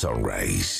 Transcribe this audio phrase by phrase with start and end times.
[0.00, 0.79] Sunrise.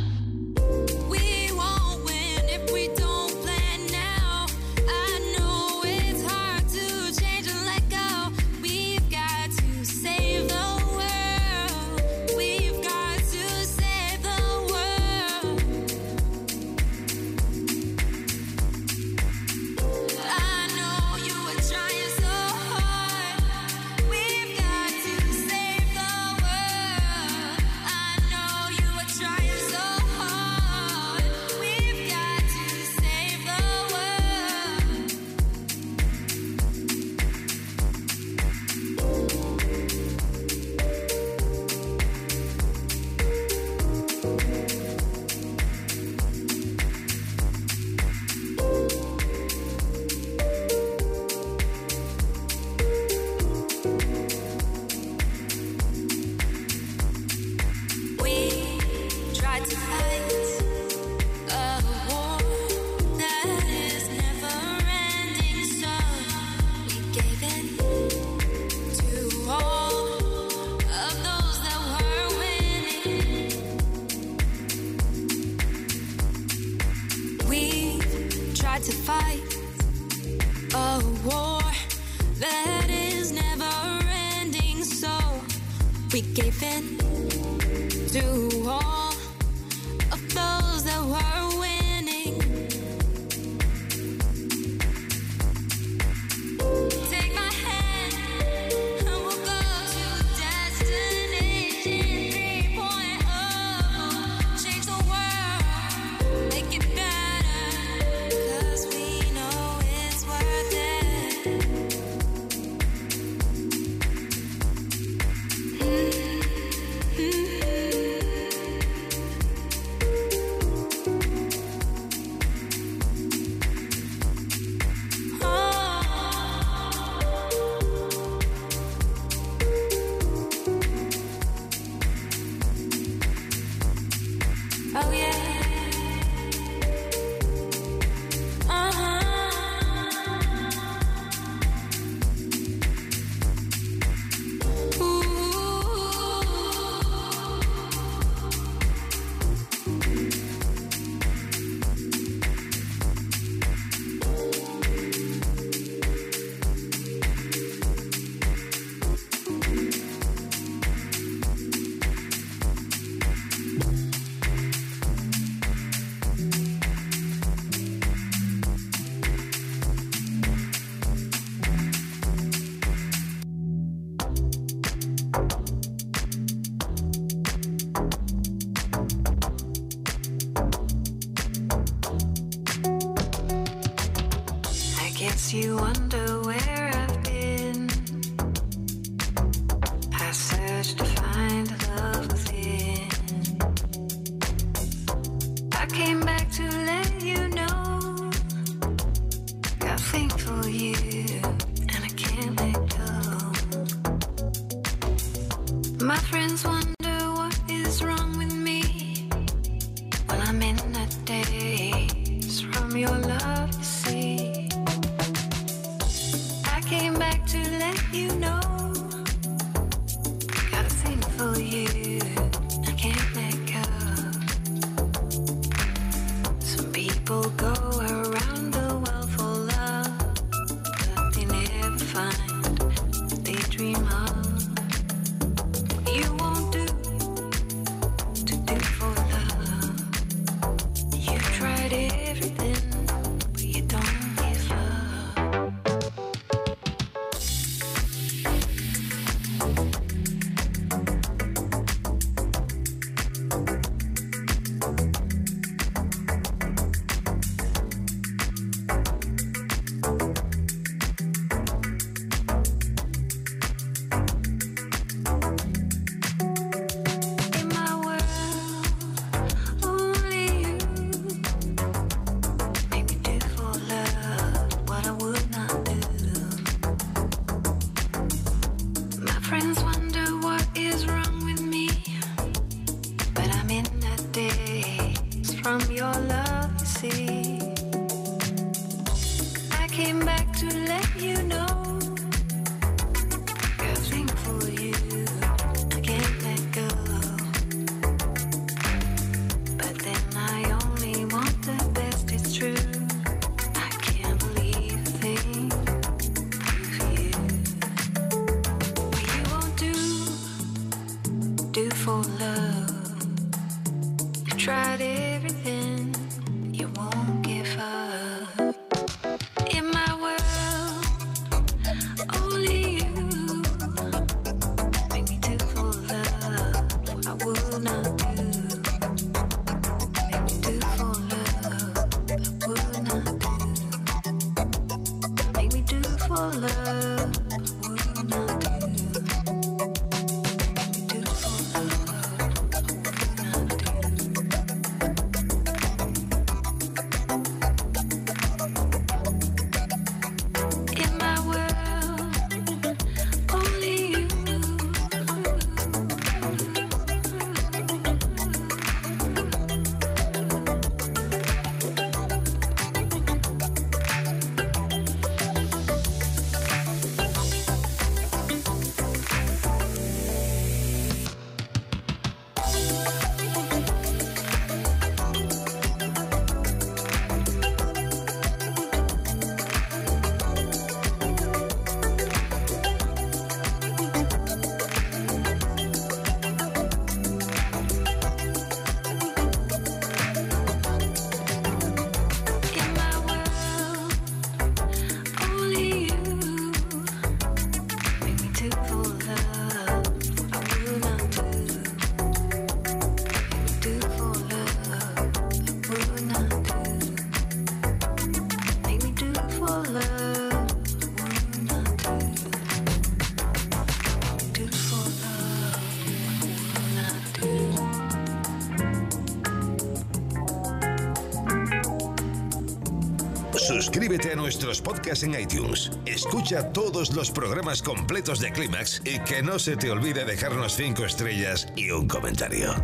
[424.11, 425.89] Suscríbete a nuestros podcasts en iTunes.
[426.05, 431.05] Escucha todos los programas completos de Clímax y que no se te olvide dejarnos 5
[431.05, 432.75] estrellas y un comentario.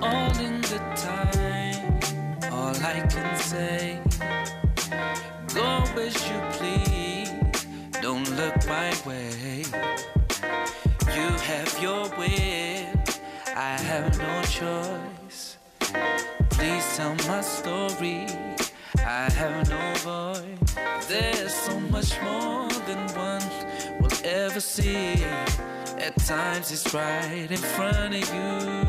[0.00, 1.98] all in the time.
[2.52, 4.00] All I can say,
[5.52, 7.32] go as you please.
[8.00, 9.64] Don't look my way.
[11.12, 12.86] You have your will,
[13.56, 15.58] I have no choice.
[16.50, 18.45] Please tell my story.
[19.08, 21.06] I have no voice.
[21.06, 23.42] There's so much more than one
[24.00, 25.22] will ever see.
[25.96, 28.86] At times it's right in front of you.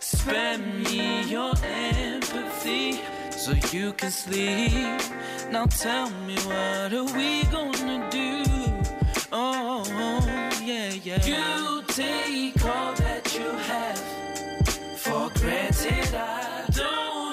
[0.00, 3.00] Spend me your empathy
[3.30, 5.00] so you can sleep.
[5.52, 8.42] Now tell me what are we gonna do?
[9.30, 9.84] Oh,
[10.60, 11.24] yeah, yeah.
[11.24, 14.00] You take all that you have
[14.98, 16.14] for granted.
[16.14, 17.23] I don't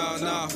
[0.00, 0.48] out now.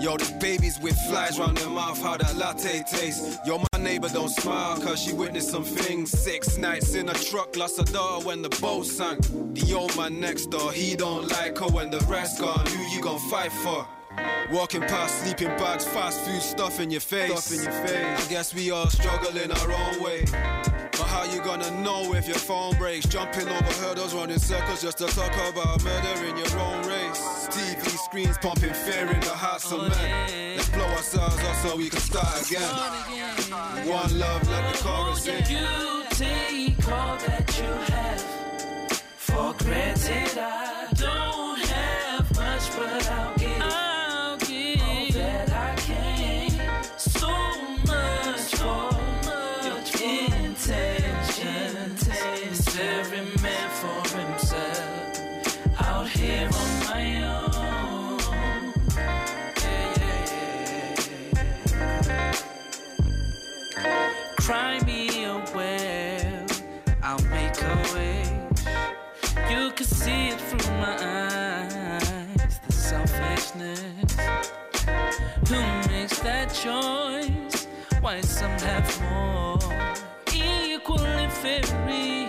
[0.00, 3.38] Yo, the babies with flies round their mouth, how that latte tastes.
[3.46, 6.10] Yo, my neighbor don't smile, cause she witnessed some things.
[6.10, 9.20] Six nights in a truck, lost a daughter when the boat sank.
[9.54, 12.66] The old man next door, he don't like her when the rest gone.
[12.66, 13.86] Who you gon' fight for?
[14.50, 17.30] Walking past sleeping bags, fast food stuff in your face.
[17.30, 18.26] Stuff in your face.
[18.26, 20.24] I guess we all struggle in our own way.
[21.00, 23.06] But how you gonna know if your phone breaks?
[23.06, 27.48] Jumping over hurdles, running circles just to talk about murder in your own race.
[27.48, 30.56] TV screens pumping fear in the hearts of men.
[30.56, 32.68] Let's blow ourselves up so we can start again.
[33.88, 35.44] One love, let the chorus in.
[35.46, 38.20] You take all that you have
[39.16, 40.38] for granted.
[40.38, 41.29] I don't
[81.42, 82.26] fairy,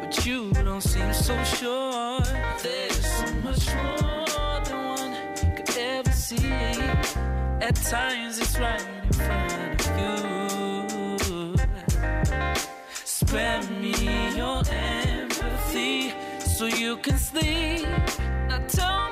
[0.00, 2.20] but you don't seem so sure.
[2.62, 5.14] There's so much more than one
[5.56, 6.52] could ever see.
[7.68, 11.56] At times it's right in front of you.
[13.04, 13.94] Spare me
[14.36, 17.86] your empathy so you can sleep.
[18.48, 19.11] Now tell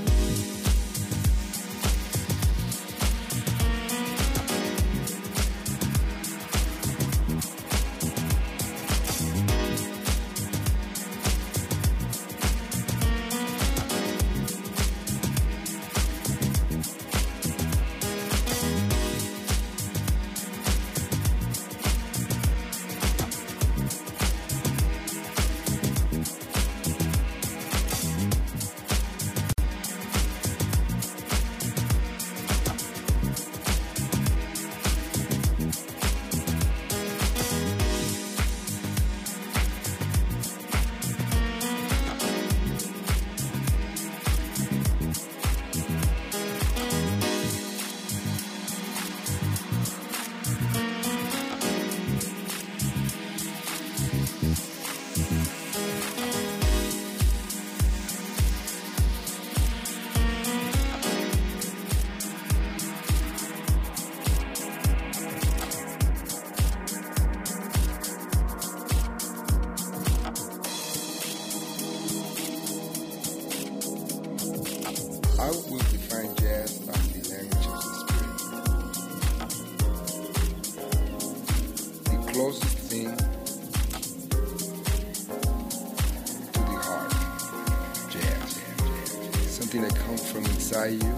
[90.83, 91.13] Inside you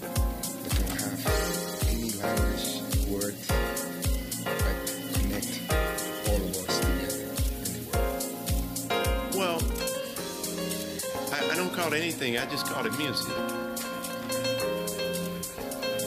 [0.00, 2.66] that don't have any language,
[3.08, 3.46] words
[4.44, 4.76] that
[5.14, 5.52] connect
[6.28, 7.24] all of us together
[7.64, 8.24] in the world.
[9.34, 9.58] Well,
[11.32, 12.36] I, I don't call it anything.
[12.38, 13.34] I just call it music.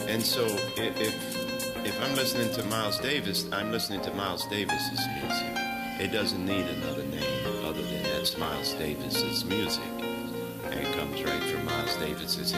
[0.08, 0.44] And so
[0.76, 1.36] if
[1.84, 5.56] if I'm listening to Miles Davis, I'm listening to Miles Davis's music.
[6.00, 9.97] It doesn't need another name other than that's Miles Davis's music.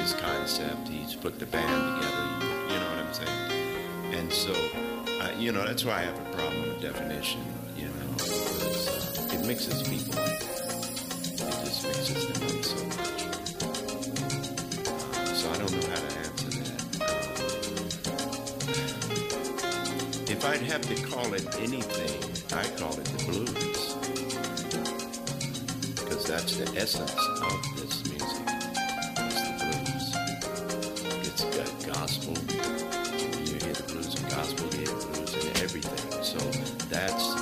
[0.00, 0.88] His concept.
[0.88, 2.26] He's put the band together.
[2.72, 3.52] You know what I'm saying?
[4.12, 4.52] And so,
[5.20, 7.42] uh, you know, that's why I have a problem with definition.
[7.76, 10.14] You know, because uh, it mixes people.
[10.16, 10.40] It
[11.64, 13.20] just mixes them up so much.
[15.36, 16.80] So I don't know how to answer that.
[20.30, 22.20] If I'd have to call it anything,
[22.56, 23.94] I call it the blues.
[25.94, 27.99] Because that's the essence of this
[31.40, 32.34] Gospel.
[32.50, 36.22] You hear the blues and gospel, you hear the blues and everything.
[36.22, 36.38] So
[36.90, 37.39] that's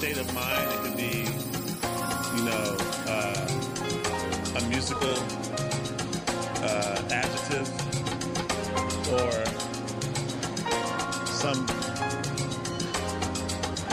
[0.00, 0.70] state of mind.
[0.72, 1.28] It could be,
[2.34, 2.76] you know,
[3.06, 5.12] uh, a musical
[6.64, 7.68] uh, adjective
[9.12, 9.30] or
[11.26, 11.66] some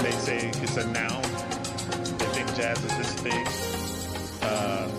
[0.01, 1.21] may say it's a noun.
[2.19, 3.45] They think jazz is this thing.
[4.43, 4.89] Uh,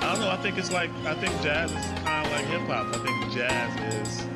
[0.00, 0.30] I don't know.
[0.30, 2.86] I think it's like I think jazz is kind of like hip hop.
[2.86, 4.26] I think jazz is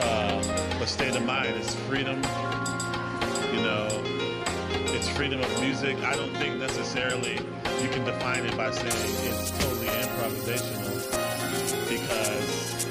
[0.00, 1.56] uh, a state of mind.
[1.56, 2.22] It's freedom.
[3.54, 3.86] You know,
[4.90, 5.96] it's freedom of music.
[6.02, 7.34] I don't think necessarily
[7.80, 8.90] you can define it by saying
[9.30, 10.90] it's totally improvisational
[11.86, 12.84] because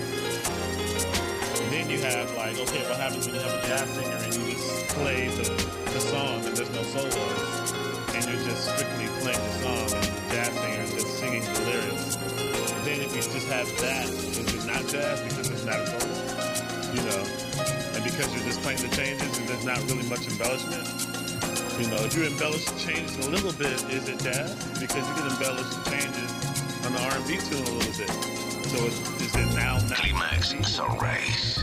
[1.70, 4.54] then you have like, okay, what happens when you have a jazz singer and you
[4.54, 5.44] just play the,
[5.92, 7.74] the song and there's no solos
[8.16, 11.60] and you're just strictly playing the song and the jazz singer is just singing the
[11.60, 12.16] lyrics.
[12.86, 16.23] Then if you just have that, is it not jazz because it's not a solo?
[18.16, 20.86] Because you're just playing the changes and there's not really much embellishment.
[21.82, 24.54] You know, if you embellish the changes a little bit, is it jazz?
[24.80, 26.30] Because you can embellish the changes
[26.86, 28.14] on the R&B tune a little bit.
[28.70, 29.98] So is, is it now not?
[29.98, 31.63] Climax Sunrise.